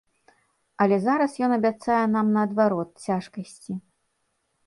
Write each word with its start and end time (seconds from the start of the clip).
Але 0.83 0.95
зараз 1.01 1.33
ён 1.47 1.51
абяцае 1.57 2.01
нам, 2.15 2.33
наадварот, 2.37 2.89
цяжкасці. 3.11 3.71